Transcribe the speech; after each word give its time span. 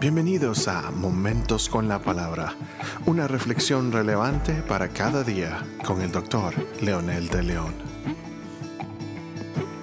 Bienvenidos 0.00 0.66
a 0.66 0.90
Momentos 0.90 1.68
con 1.68 1.86
la 1.86 2.00
Palabra, 2.00 2.56
una 3.04 3.28
reflexión 3.28 3.92
relevante 3.92 4.62
para 4.62 4.88
cada 4.88 5.22
día 5.22 5.62
con 5.84 6.00
el 6.00 6.10
doctor 6.10 6.54
Leonel 6.80 7.28
de 7.28 7.42
León. 7.42 7.74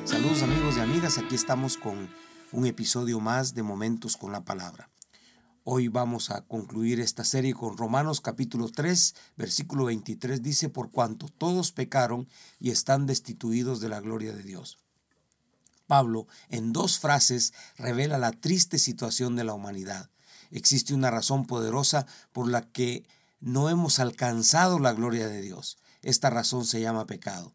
Saludos 0.05 0.41
amigos 0.41 0.77
y 0.77 0.79
amigas, 0.79 1.19
aquí 1.19 1.35
estamos 1.35 1.77
con 1.77 2.09
un 2.51 2.65
episodio 2.65 3.19
más 3.19 3.53
de 3.53 3.61
Momentos 3.61 4.17
con 4.17 4.31
la 4.31 4.43
Palabra. 4.43 4.89
Hoy 5.63 5.87
vamos 5.87 6.31
a 6.31 6.41
concluir 6.47 6.99
esta 6.99 7.23
serie 7.23 7.53
con 7.53 7.77
Romanos 7.77 8.19
capítulo 8.19 8.69
3, 8.69 9.13
versículo 9.35 9.85
23, 9.85 10.41
dice, 10.41 10.69
por 10.69 10.89
cuanto 10.89 11.27
todos 11.27 11.71
pecaron 11.71 12.27
y 12.59 12.71
están 12.71 13.05
destituidos 13.05 13.81
de 13.81 13.89
la 13.89 13.99
gloria 13.99 14.33
de 14.33 14.41
Dios. 14.41 14.79
Pablo, 15.87 16.27
en 16.49 16.73
dos 16.73 16.99
frases, 16.99 17.53
revela 17.77 18.17
la 18.17 18.31
triste 18.31 18.77
situación 18.77 19.35
de 19.35 19.43
la 19.43 19.53
humanidad. 19.53 20.09
Existe 20.51 20.93
una 20.93 21.11
razón 21.11 21.45
poderosa 21.45 22.05
por 22.31 22.49
la 22.49 22.61
que 22.61 23.05
no 23.39 23.69
hemos 23.69 23.99
alcanzado 23.99 24.79
la 24.79 24.93
gloria 24.93 25.27
de 25.27 25.41
Dios. 25.41 25.77
Esta 26.01 26.29
razón 26.29 26.65
se 26.65 26.81
llama 26.81 27.07
pecado. 27.07 27.53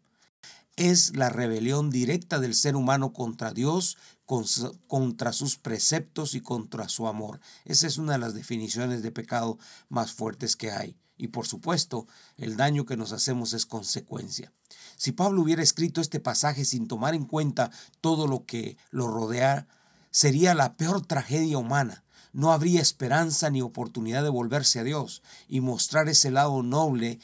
Es 0.77 1.17
la 1.17 1.29
rebelión 1.29 1.91
directa 1.91 2.39
del 2.39 2.55
ser 2.55 2.77
humano 2.77 3.13
contra 3.13 3.53
Dios, 3.53 3.99
contra 4.25 5.33
sus 5.33 5.59
preceptos 5.59 6.35
y 6.35 6.41
contra 6.41 6.89
su 6.89 7.07
amor. 7.07 7.41
Esa 7.65 7.87
es 7.87 7.99
una 7.99 8.13
de 8.13 8.19
las 8.19 8.35
definiciones 8.35 9.03
de 9.03 9.13
pecado 9.13 9.59
más 9.91 10.13
fuertes 10.13 10.57
que 10.57 10.71
hay. 10.71 10.97
Y 11.19 11.29
por 11.29 11.47
supuesto, 11.47 12.07
el 12.37 12.57
daño 12.57 12.87
que 12.87 12.97
nos 12.97 13.13
hacemos 13.13 13.53
es 13.53 13.67
consecuencia. 13.67 14.53
Si 15.03 15.11
Pablo 15.11 15.43
hubiera 15.43 15.65
escrito 15.65 16.01
este 16.01 16.21
pasaje 16.21 16.65
sin 16.65 16.87
tomar 16.87 17.17
en 17.17 17.25
cuenta 17.25 17.73
todo 18.01 18.29
lo 18.29 18.47
que 18.47 18.77
lo 18.93 19.09
rodea, 19.09 19.67
sería 20.13 20.55
la 20.55 20.77
peor 20.77 21.05
tragedia 21.05 21.59
humana. 21.59 22.05
No 22.33 22.53
habría 22.53 22.81
esperanza 22.81 23.51
ni 23.51 23.63
oportunidad 23.63 24.23
de 24.23 24.29
volverse 24.29 24.79
a 24.79 24.85
Dios 24.85 25.25
y 25.49 25.61
mostrar 25.61 26.09
ese 26.09 26.31
lado 26.31 26.63
noble 26.63 27.19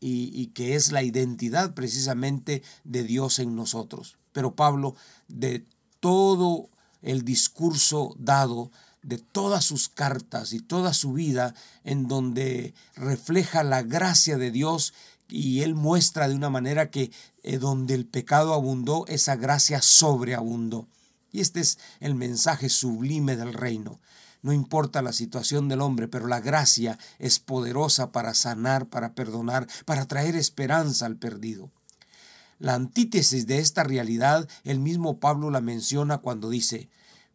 y, 0.00 0.32
y, 0.34 0.48
que 0.48 0.74
es 0.74 0.90
la 0.90 1.04
identidad 1.04 1.74
precisamente 1.74 2.64
de 2.82 3.04
Dios 3.04 3.38
en 3.38 3.54
nosotros. 3.54 4.16
Pero 4.32 4.56
Pablo, 4.56 4.96
de 5.28 5.64
todo 6.00 6.70
el 7.02 7.24
discurso 7.24 8.16
dado, 8.18 8.72
de 9.02 9.18
todas 9.18 9.64
sus 9.64 9.88
cartas 9.88 10.52
y 10.52 10.60
toda 10.60 10.92
su 10.92 11.12
vida, 11.12 11.54
en 11.84 12.08
donde 12.08 12.74
refleja 12.96 13.62
la 13.62 13.82
gracia 13.82 14.38
de 14.38 14.50
Dios 14.50 14.92
y 15.32 15.62
él 15.62 15.74
muestra 15.74 16.28
de 16.28 16.34
una 16.34 16.50
manera 16.50 16.90
que 16.90 17.10
eh, 17.42 17.56
donde 17.56 17.94
el 17.94 18.04
pecado 18.04 18.52
abundó, 18.52 19.06
esa 19.06 19.34
gracia 19.34 19.80
sobreabundó. 19.80 20.88
Y 21.32 21.40
este 21.40 21.60
es 21.60 21.78
el 22.00 22.14
mensaje 22.14 22.68
sublime 22.68 23.34
del 23.36 23.54
reino. 23.54 23.98
No 24.42 24.52
importa 24.52 25.00
la 25.00 25.14
situación 25.14 25.68
del 25.68 25.80
hombre, 25.80 26.06
pero 26.06 26.26
la 26.26 26.40
gracia 26.40 26.98
es 27.18 27.38
poderosa 27.38 28.12
para 28.12 28.34
sanar, 28.34 28.86
para 28.86 29.14
perdonar, 29.14 29.66
para 29.86 30.04
traer 30.06 30.36
esperanza 30.36 31.06
al 31.06 31.16
perdido. 31.16 31.70
La 32.58 32.74
antítesis 32.74 33.46
de 33.46 33.58
esta 33.58 33.84
realidad, 33.84 34.46
el 34.64 34.80
mismo 34.80 35.18
Pablo 35.18 35.50
la 35.50 35.62
menciona 35.62 36.18
cuando 36.18 36.50
dice, 36.50 36.90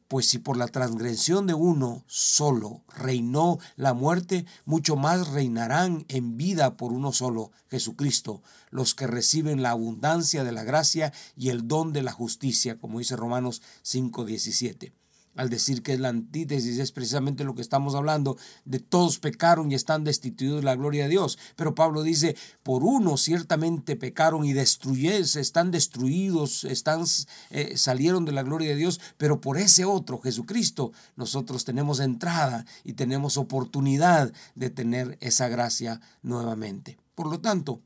pues 0.07 0.27
si 0.27 0.39
por 0.39 0.57
la 0.57 0.67
transgresión 0.67 1.47
de 1.47 1.53
uno 1.53 2.03
solo 2.07 2.83
reinó 2.95 3.59
la 3.75 3.93
muerte, 3.93 4.45
mucho 4.65 4.95
más 4.95 5.29
reinarán 5.29 6.05
en 6.07 6.37
vida 6.37 6.77
por 6.77 6.93
uno 6.93 7.11
solo, 7.11 7.51
Jesucristo, 7.69 8.41
los 8.69 8.95
que 8.95 9.07
reciben 9.07 9.61
la 9.61 9.71
abundancia 9.71 10.43
de 10.43 10.51
la 10.51 10.63
gracia 10.63 11.13
y 11.35 11.49
el 11.49 11.67
don 11.67 11.93
de 11.93 12.03
la 12.03 12.11
justicia, 12.11 12.79
como 12.79 12.99
dice 12.99 13.15
Romanos 13.15 13.61
5:17 13.83 14.93
al 15.37 15.49
decir 15.49 15.83
que 15.83 15.93
es 15.93 15.99
la 15.99 16.09
antítesis, 16.09 16.77
es 16.79 16.91
precisamente 16.91 17.43
lo 17.43 17.55
que 17.55 17.61
estamos 17.61 17.95
hablando, 17.95 18.37
de 18.65 18.79
todos 18.79 19.19
pecaron 19.19 19.71
y 19.71 19.75
están 19.75 20.03
destituidos 20.03 20.57
de 20.57 20.65
la 20.65 20.75
gloria 20.75 21.03
de 21.03 21.09
Dios. 21.09 21.37
Pero 21.55 21.75
Pablo 21.75 22.03
dice, 22.03 22.35
por 22.63 22.83
uno 22.83 23.17
ciertamente 23.17 23.95
pecaron 23.95 24.43
y 24.43 24.53
destruyeron, 24.53 25.21
están 25.21 25.71
destruidos, 25.71 26.63
están, 26.63 27.05
eh, 27.51 27.77
salieron 27.77 28.25
de 28.25 28.31
la 28.31 28.43
gloria 28.43 28.69
de 28.69 28.75
Dios, 28.75 28.99
pero 29.17 29.39
por 29.39 29.57
ese 29.57 29.85
otro, 29.85 30.19
Jesucristo, 30.19 30.91
nosotros 31.15 31.63
tenemos 31.63 31.99
entrada 31.99 32.65
y 32.83 32.93
tenemos 32.93 33.37
oportunidad 33.37 34.33
de 34.55 34.69
tener 34.69 35.17
esa 35.21 35.47
gracia 35.47 36.01
nuevamente. 36.21 36.97
Por 37.15 37.27
lo 37.27 37.39
tanto, 37.39 37.81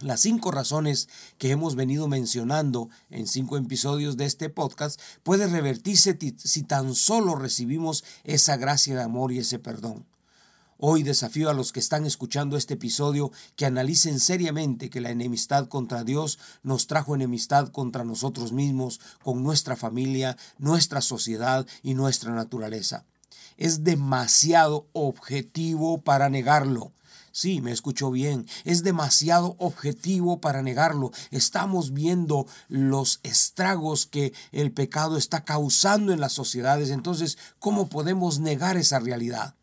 las 0.00 0.20
cinco 0.20 0.50
razones 0.50 1.08
que 1.38 1.50
hemos 1.50 1.74
venido 1.74 2.06
mencionando 2.06 2.90
en 3.10 3.26
cinco 3.26 3.56
episodios 3.56 4.16
de 4.16 4.26
este 4.26 4.50
podcast 4.50 5.00
puede 5.22 5.46
revertirse 5.46 6.18
si 6.36 6.62
tan 6.62 6.94
solo 6.94 7.34
recibimos 7.34 8.04
esa 8.24 8.56
gracia 8.56 8.94
de 8.94 9.02
amor 9.02 9.32
y 9.32 9.38
ese 9.38 9.58
perdón. 9.58 10.04
Hoy 10.78 11.02
desafío 11.02 11.48
a 11.48 11.54
los 11.54 11.72
que 11.72 11.80
están 11.80 12.04
escuchando 12.04 12.58
este 12.58 12.74
episodio 12.74 13.32
que 13.56 13.64
analicen 13.64 14.20
seriamente 14.20 14.90
que 14.90 15.00
la 15.00 15.08
enemistad 15.08 15.68
contra 15.68 16.04
Dios 16.04 16.38
nos 16.62 16.86
trajo 16.86 17.14
enemistad 17.14 17.68
contra 17.68 18.04
nosotros 18.04 18.52
mismos, 18.52 19.00
con 19.22 19.42
nuestra 19.42 19.76
familia, 19.76 20.36
nuestra 20.58 21.00
sociedad 21.00 21.66
y 21.82 21.94
nuestra 21.94 22.32
naturaleza. 22.32 23.06
Es 23.56 23.84
demasiado 23.84 24.86
objetivo 24.92 26.02
para 26.02 26.28
negarlo. 26.28 26.92
Sí, 27.36 27.60
me 27.60 27.70
escuchó 27.70 28.10
bien. 28.10 28.46
Es 28.64 28.82
demasiado 28.82 29.56
objetivo 29.58 30.40
para 30.40 30.62
negarlo. 30.62 31.12
Estamos 31.30 31.92
viendo 31.92 32.46
los 32.66 33.20
estragos 33.24 34.06
que 34.06 34.32
el 34.52 34.72
pecado 34.72 35.18
está 35.18 35.44
causando 35.44 36.14
en 36.14 36.20
las 36.20 36.32
sociedades. 36.32 36.88
Entonces, 36.88 37.36
¿cómo 37.58 37.90
podemos 37.90 38.38
negar 38.38 38.78
esa 38.78 39.00
realidad? 39.00 39.54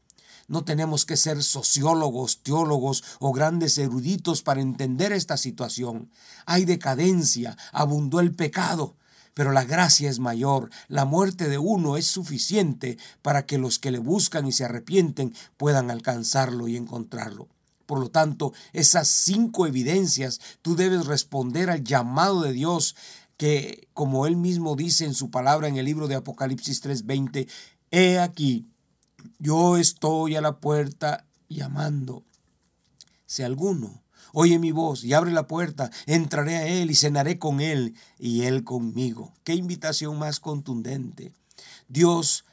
No 0.47 0.63
tenemos 0.63 1.07
que 1.07 1.17
ser 1.17 1.41
sociólogos, 1.41 2.43
teólogos 2.43 3.03
o 3.17 3.31
grandes 3.31 3.79
eruditos 3.79 4.43
para 4.43 4.61
entender 4.61 5.11
esta 5.11 5.35
situación. 5.35 6.11
Hay 6.45 6.65
decadencia, 6.65 7.57
abundó 7.71 8.19
el 8.19 8.35
pecado, 8.35 8.97
pero 9.33 9.51
la 9.51 9.63
gracia 9.63 10.11
es 10.11 10.19
mayor. 10.19 10.69
La 10.89 11.05
muerte 11.05 11.49
de 11.49 11.57
uno 11.57 11.97
es 11.97 12.05
suficiente 12.05 12.99
para 13.23 13.47
que 13.47 13.57
los 13.57 13.79
que 13.79 13.89
le 13.89 13.97
buscan 13.97 14.45
y 14.45 14.51
se 14.51 14.63
arrepienten 14.63 15.33
puedan 15.57 15.89
alcanzarlo 15.89 16.67
y 16.67 16.77
encontrarlo. 16.77 17.47
Por 17.85 17.99
lo 17.99 18.09
tanto, 18.09 18.53
esas 18.71 19.07
cinco 19.07 19.67
evidencias, 19.67 20.39
tú 20.61 20.75
debes 20.75 21.05
responder 21.05 21.69
al 21.69 21.83
llamado 21.83 22.41
de 22.41 22.53
Dios 22.53 22.95
que, 23.37 23.87
como 23.93 24.25
él 24.27 24.35
mismo 24.35 24.75
dice 24.75 25.05
en 25.05 25.13
su 25.13 25.29
palabra 25.29 25.67
en 25.67 25.77
el 25.77 25.85
libro 25.85 26.07
de 26.07 26.15
Apocalipsis 26.15 26.81
3:20, 26.81 27.47
he 27.91 28.19
aquí, 28.19 28.67
yo 29.39 29.77
estoy 29.77 30.35
a 30.35 30.41
la 30.41 30.59
puerta 30.59 31.25
llamando. 31.49 32.23
Si 33.25 33.43
alguno 33.43 34.03
oye 34.33 34.59
mi 34.59 34.71
voz 34.71 35.03
y 35.03 35.13
abre 35.13 35.31
la 35.31 35.47
puerta, 35.47 35.91
entraré 36.05 36.57
a 36.57 36.67
él 36.67 36.91
y 36.91 36.95
cenaré 36.95 37.37
con 37.39 37.61
él 37.61 37.95
y 38.19 38.41
él 38.43 38.63
conmigo. 38.63 39.31
Qué 39.43 39.53
invitación 39.53 40.17
más 40.17 40.39
contundente. 40.39 41.31
Dios 41.87 42.45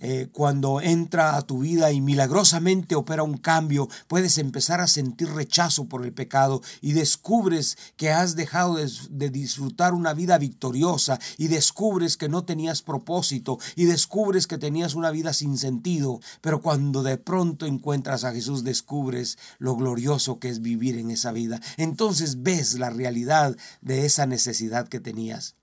eh, 0.00 0.28
cuando 0.32 0.80
entra 0.80 1.36
a 1.36 1.42
tu 1.42 1.60
vida 1.60 1.92
y 1.92 2.00
milagrosamente 2.00 2.94
opera 2.94 3.22
un 3.22 3.36
cambio, 3.36 3.88
puedes 4.08 4.38
empezar 4.38 4.80
a 4.80 4.86
sentir 4.86 5.28
rechazo 5.30 5.86
por 5.86 6.04
el 6.04 6.12
pecado 6.12 6.62
y 6.80 6.92
descubres 6.92 7.76
que 7.96 8.10
has 8.10 8.34
dejado 8.34 8.76
de, 8.76 8.90
de 9.10 9.30
disfrutar 9.30 9.94
una 9.94 10.14
vida 10.14 10.38
victoriosa 10.38 11.18
y 11.36 11.48
descubres 11.48 12.16
que 12.16 12.28
no 12.28 12.44
tenías 12.44 12.82
propósito 12.82 13.58
y 13.76 13.84
descubres 13.84 14.46
que 14.46 14.58
tenías 14.58 14.94
una 14.94 15.10
vida 15.10 15.32
sin 15.32 15.58
sentido, 15.58 16.20
pero 16.40 16.62
cuando 16.62 17.02
de 17.02 17.18
pronto 17.18 17.66
encuentras 17.66 18.24
a 18.24 18.32
Jesús 18.32 18.64
descubres 18.64 19.38
lo 19.58 19.76
glorioso 19.76 20.38
que 20.38 20.48
es 20.48 20.62
vivir 20.62 20.96
en 20.96 21.10
esa 21.10 21.32
vida. 21.32 21.60
Entonces 21.76 22.42
ves 22.42 22.78
la 22.78 22.90
realidad 22.90 23.56
de 23.80 24.06
esa 24.06 24.26
necesidad 24.26 24.88
que 24.88 25.00
tenías. 25.00 25.56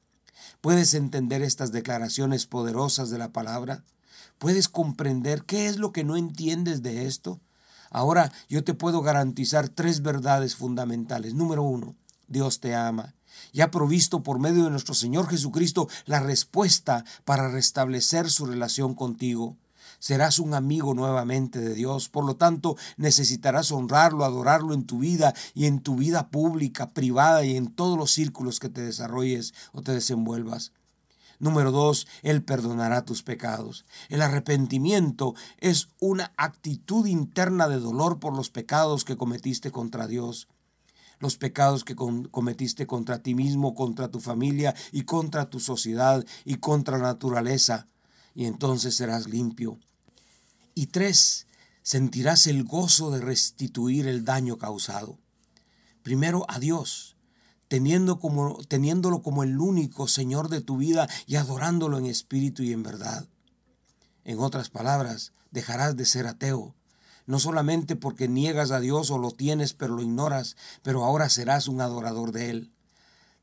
¿Puedes 0.62 0.94
entender 0.94 1.42
estas 1.42 1.72
declaraciones 1.72 2.46
poderosas 2.46 3.09
de 3.09 3.18
la 3.18 3.31
palabra? 3.31 3.83
¿Puedes 4.38 4.68
comprender 4.68 5.44
qué 5.44 5.68
es 5.68 5.78
lo 5.78 5.92
que 5.92 6.04
no 6.04 6.18
entiendes 6.18 6.81
de 6.81 7.08
esto? 7.08 7.40
Ahora 7.90 8.31
yo 8.50 8.64
te 8.64 8.74
puedo 8.74 9.02
garantizar 9.02 9.69
tres 9.69 10.02
verdades 10.02 10.56
fundamentales. 10.56 11.34
Número 11.34 11.64
uno, 11.64 11.96
Dios 12.28 12.60
te 12.60 12.75
ama 12.75 13.16
y 13.52 13.62
ha 13.62 13.72
provisto 13.72 14.24
por 14.24 14.40
medio 14.40 14.66
de 14.66 14.72
nuestro 14.72 14.94
Señor 14.94 15.28
Jesucristo 15.28 15.88
la 16.06 16.19
respuesta 16.19 17.06
para 17.25 17.50
restablecer 17.50 18.30
su 18.30 18.46
relación 18.46 18.94
contigo. 18.94 19.58
Serás 20.00 20.38
un 20.38 20.54
amigo 20.54 20.94
nuevamente 20.94 21.60
de 21.60 21.74
Dios, 21.74 22.08
por 22.10 22.24
lo 22.24 22.36
tanto 22.36 22.78
necesitarás 22.98 23.72
honrarlo, 23.72 24.25
adorarlo 24.25 24.74
en 24.74 24.86
tu 24.86 25.00
vida 25.00 25.34
y 25.56 25.66
en 25.66 25.80
tu 25.80 25.96
vida 25.96 26.30
pública, 26.30 26.92
privada 26.92 27.44
y 27.44 27.56
en 27.56 27.74
todos 27.74 27.98
los 27.98 28.12
círculos 28.12 28.60
que 28.60 28.69
te 28.69 28.81
desarrolles 28.81 29.54
o 29.72 29.81
te 29.81 29.94
desenvuelvas. 29.94 30.72
Número 31.39 31.72
dos, 31.72 32.07
Él 32.24 32.44
perdonará 32.44 33.06
tus 33.06 33.22
pecados. 33.24 33.86
El 34.10 34.22
arrepentimiento 34.22 35.36
es 35.60 35.89
una 36.00 36.34
actitud 36.38 37.06
interna 37.06 37.68
de 37.68 37.80
dolor 37.80 38.19
por 38.19 38.36
los 38.36 38.50
pecados 38.50 39.06
que 39.06 39.18
cometiste 39.18 39.72
contra 39.72 40.07
Dios. 40.07 40.48
Los 41.19 41.38
pecados 41.38 41.84
que 41.84 41.95
cometiste 41.95 42.88
contra 42.88 43.22
ti 43.22 43.36
mismo, 43.36 43.75
contra 43.75 44.10
tu 44.10 44.19
familia 44.19 44.75
y 44.92 45.04
contra 45.04 45.50
tu 45.50 45.60
sociedad 45.60 46.25
y 46.45 46.56
contra 46.56 46.98
la 46.98 47.06
naturaleza. 47.06 47.88
Y 48.36 48.45
entonces 48.45 48.95
serás 48.95 49.28
limpio. 49.28 49.80
Y 50.75 50.88
tres, 50.88 51.48
sentirás 51.81 52.48
el 52.48 52.63
gozo 52.63 53.10
de 53.12 53.22
restituir 53.22 54.07
el 54.07 54.25
daño 54.25 54.57
causado. 54.57 55.18
Primero 56.04 56.45
a 56.48 56.60
Dios, 56.60 57.17
teniendo 57.68 58.19
como, 58.19 58.58
teniéndolo 58.68 59.22
como 59.22 59.44
el 59.44 59.60
único 59.60 60.08
Señor 60.08 60.50
de 60.50 60.62
tu 60.62 60.78
vida 60.78 61.08
y 61.25 61.36
adorándolo 61.36 61.98
en 61.98 62.06
espíritu 62.06 62.64
y 62.64 62.74
en 62.74 62.84
verdad. 62.84 63.28
En 64.24 64.40
otras 64.40 64.69
palabras, 64.69 65.34
dejarás 65.52 65.96
de 65.96 66.06
ser 66.06 66.28
ateo, 66.28 66.75
no 67.25 67.40
solamente 67.40 67.96
porque 67.96 68.28
niegas 68.28 68.72
a 68.72 68.80
Dios 68.80 69.12
o 69.12 69.18
lo 69.18 69.31
tienes 69.31 69.74
pero 69.74 69.96
lo 69.96 70.02
ignoras, 70.02 70.56
pero 70.81 71.04
ahora 71.04 71.30
serás 71.30 71.68
un 71.68 71.81
adorador 71.81 72.31
de 72.31 72.50
Él. 72.50 72.72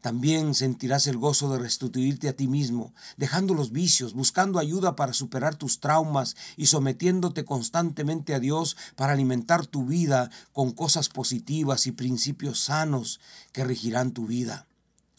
También 0.04 0.52
sentirás 0.52 1.06
el 1.06 1.16
gozo 1.16 1.50
de 1.50 1.58
restituirte 1.58 2.28
a 2.28 2.36
ti 2.36 2.46
mismo, 2.46 2.92
dejando 3.16 3.54
los 3.54 3.72
vicios, 3.72 4.12
buscando 4.12 4.58
ayuda 4.58 4.96
para 4.96 5.14
superar 5.14 5.54
tus 5.54 5.80
traumas 5.80 6.36
y 6.58 6.66
sometiéndote 6.66 7.46
constantemente 7.46 8.34
a 8.34 8.38
Dios 8.38 8.76
para 8.96 9.14
alimentar 9.14 9.64
tu 9.64 9.86
vida 9.86 10.30
con 10.52 10.72
cosas 10.72 11.08
positivas 11.08 11.86
y 11.86 11.92
principios 11.92 12.60
sanos 12.60 13.18
que 13.52 13.64
regirán 13.64 14.12
tu 14.12 14.26
vida 14.26 14.66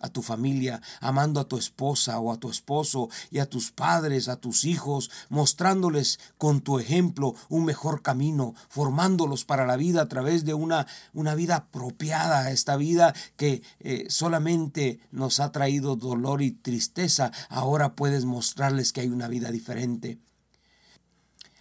a 0.06 0.10
tu 0.10 0.22
familia, 0.22 0.82
amando 1.02 1.40
a 1.40 1.48
tu 1.48 1.58
esposa 1.58 2.20
o 2.20 2.32
a 2.32 2.38
tu 2.38 2.50
esposo 2.50 3.10
y 3.32 3.40
a 3.40 3.50
tus 3.50 3.72
padres, 3.72 4.28
a 4.28 4.38
tus 4.38 4.64
hijos, 4.64 5.12
mostrándoles 5.30 6.20
con 6.38 6.62
tu 6.62 6.80
ejemplo 6.80 7.36
un 7.50 7.66
mejor 7.66 8.02
camino, 8.02 8.54
formándolos 8.70 9.46
para 9.46 9.66
la 9.66 9.78
vida 9.78 10.02
a 10.02 10.08
través 10.08 10.46
de 10.46 10.54
una, 10.54 10.88
una 11.14 11.36
vida 11.36 11.56
apropiada, 11.56 12.52
esta 12.52 12.78
vida 12.78 13.14
que 13.36 13.64
eh, 13.80 14.06
solamente 14.10 15.00
nos 15.12 15.40
ha 15.40 15.52
traído 15.52 15.96
dolor 15.96 16.42
y 16.42 16.52
tristeza, 16.52 17.32
ahora 17.50 17.96
puedes 17.96 18.26
mostrarles 18.26 18.94
que 18.94 19.02
hay 19.02 19.10
una 19.10 19.28
vida 19.28 19.52
diferente. 19.52 20.20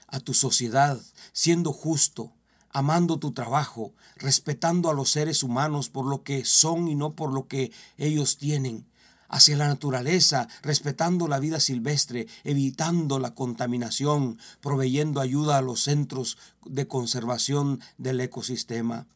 A 0.07 0.21
tu 0.21 0.35
sociedad, 0.35 1.01
siendo 1.33 1.73
justo, 1.73 2.33
amando 2.75 3.19
tu 3.19 3.33
trabajo, 3.33 3.95
respetando 4.17 4.91
a 4.91 4.95
los 4.95 5.09
seres 5.09 5.43
humanos 5.43 5.89
por 5.89 6.05
lo 6.05 6.23
que 6.23 6.45
son 6.45 6.89
y 6.89 6.97
no 6.97 7.15
por 7.15 7.33
lo 7.33 7.47
que 7.47 7.73
ellos 7.97 8.37
tienen, 8.37 8.85
hacia 9.29 9.57
la 9.57 9.69
naturaleza, 9.69 10.49
respetando 10.61 11.29
la 11.29 11.39
vida 11.39 11.61
silvestre, 11.61 12.27
evitando 12.43 13.21
la 13.21 13.35
contaminación, 13.35 14.39
proveyendo 14.61 15.21
ayuda 15.21 15.57
a 15.57 15.63
los 15.63 15.83
centros 15.83 16.37
de 16.67 16.87
conservación 16.87 17.81
del 17.97 18.21
ecosistema. 18.21 19.07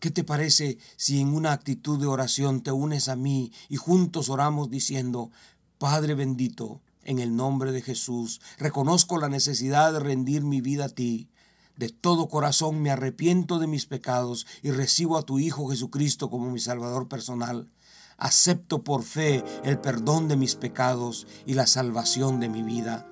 ¿Qué 0.00 0.10
te 0.10 0.24
parece 0.24 0.78
si 0.96 1.20
en 1.20 1.34
una 1.34 1.52
actitud 1.52 2.00
de 2.00 2.06
oración 2.06 2.62
te 2.62 2.72
unes 2.72 3.08
a 3.08 3.16
mí 3.16 3.52
y 3.68 3.76
juntos 3.76 4.30
oramos 4.30 4.70
diciendo, 4.70 5.30
Padre 5.78 6.14
bendito, 6.14 6.80
en 7.04 7.18
el 7.18 7.36
nombre 7.36 7.72
de 7.72 7.82
Jesús, 7.82 8.40
reconozco 8.58 9.18
la 9.18 9.28
necesidad 9.28 9.92
de 9.92 10.00
rendir 10.00 10.42
mi 10.42 10.62
vida 10.62 10.86
a 10.86 10.88
ti. 10.88 11.28
De 11.76 11.88
todo 11.88 12.28
corazón 12.28 12.80
me 12.80 12.90
arrepiento 12.90 13.58
de 13.58 13.66
mis 13.66 13.86
pecados 13.86 14.46
y 14.62 14.70
recibo 14.70 15.18
a 15.18 15.22
tu 15.22 15.38
Hijo 15.38 15.68
Jesucristo 15.68 16.30
como 16.30 16.50
mi 16.50 16.60
Salvador 16.60 17.08
personal. 17.08 17.68
Acepto 18.16 18.84
por 18.84 19.02
fe 19.02 19.42
el 19.64 19.80
perdón 19.80 20.28
de 20.28 20.36
mis 20.36 20.54
pecados 20.54 21.26
y 21.46 21.54
la 21.54 21.66
salvación 21.66 22.38
de 22.38 22.48
mi 22.48 22.62
vida. 22.62 23.10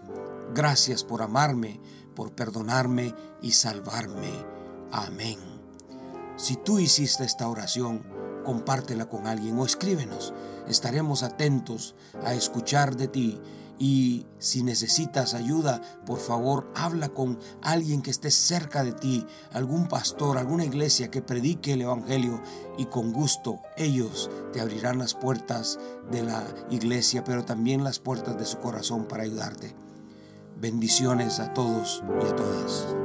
Gracias 0.54 1.02
por 1.02 1.22
amarme, 1.22 1.80
por 2.14 2.34
perdonarme 2.34 3.14
y 3.40 3.52
salvarme. 3.52 4.30
Amén. 4.92 5.38
Si 6.36 6.56
tú 6.56 6.78
hiciste 6.78 7.24
esta 7.24 7.48
oración, 7.48 8.04
compártela 8.44 9.08
con 9.08 9.26
alguien 9.26 9.58
o 9.58 9.66
escríbenos. 9.66 10.32
Estaremos 10.68 11.24
atentos 11.24 11.96
a 12.24 12.34
escuchar 12.34 12.96
de 12.96 13.08
ti 13.08 13.40
y 13.78 14.26
si 14.38 14.62
necesitas 14.62 15.34
ayuda, 15.34 15.80
por 16.06 16.18
favor, 16.18 16.70
habla 16.74 17.08
con 17.08 17.38
alguien 17.62 18.02
que 18.02 18.10
esté 18.10 18.30
cerca 18.30 18.84
de 18.84 18.92
ti, 18.92 19.26
algún 19.52 19.88
pastor, 19.88 20.38
alguna 20.38 20.64
iglesia 20.64 21.10
que 21.10 21.22
predique 21.22 21.72
el 21.72 21.82
Evangelio 21.82 22.40
y 22.78 22.86
con 22.86 23.12
gusto 23.12 23.60
ellos 23.76 24.30
te 24.52 24.60
abrirán 24.60 24.98
las 24.98 25.14
puertas 25.14 25.78
de 26.10 26.22
la 26.22 26.44
iglesia, 26.70 27.24
pero 27.24 27.44
también 27.44 27.84
las 27.84 27.98
puertas 27.98 28.38
de 28.38 28.44
su 28.44 28.58
corazón 28.58 29.06
para 29.06 29.24
ayudarte. 29.24 29.74
Bendiciones 30.60 31.40
a 31.40 31.52
todos 31.52 32.02
y 32.22 32.26
a 32.26 32.36
todas. 32.36 33.01